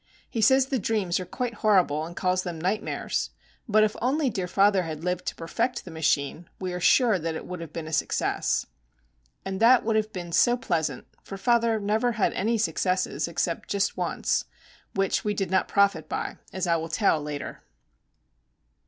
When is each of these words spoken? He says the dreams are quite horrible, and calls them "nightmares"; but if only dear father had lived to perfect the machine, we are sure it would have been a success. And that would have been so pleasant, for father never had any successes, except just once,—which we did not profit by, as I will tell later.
He 0.27 0.41
says 0.41 0.65
the 0.65 0.79
dreams 0.79 1.19
are 1.19 1.27
quite 1.27 1.53
horrible, 1.61 2.07
and 2.07 2.15
calls 2.15 2.41
them 2.41 2.59
"nightmares"; 2.59 3.29
but 3.69 3.83
if 3.83 3.95
only 4.01 4.31
dear 4.31 4.47
father 4.47 4.81
had 4.81 5.03
lived 5.03 5.27
to 5.27 5.35
perfect 5.35 5.85
the 5.85 5.91
machine, 5.91 6.49
we 6.59 6.73
are 6.73 6.79
sure 6.79 7.13
it 7.13 7.45
would 7.45 7.59
have 7.61 7.71
been 7.71 7.85
a 7.85 7.93
success. 7.93 8.65
And 9.45 9.59
that 9.59 9.85
would 9.85 9.95
have 9.95 10.11
been 10.11 10.31
so 10.31 10.57
pleasant, 10.57 11.05
for 11.21 11.37
father 11.37 11.79
never 11.79 12.13
had 12.13 12.33
any 12.33 12.57
successes, 12.57 13.27
except 13.27 13.69
just 13.69 13.95
once,—which 13.95 15.23
we 15.23 15.35
did 15.35 15.51
not 15.51 15.67
profit 15.67 16.09
by, 16.09 16.37
as 16.51 16.65
I 16.65 16.77
will 16.77 16.89
tell 16.89 17.21
later. 17.21 17.61